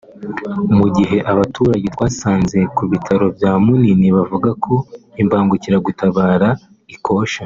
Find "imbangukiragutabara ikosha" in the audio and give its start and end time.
5.21-7.39